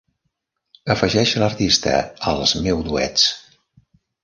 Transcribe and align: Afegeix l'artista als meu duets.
Afegeix 0.93 1.33
l'artista 1.43 1.95
als 2.33 2.55
meu 2.65 2.83
duets. 2.91 3.31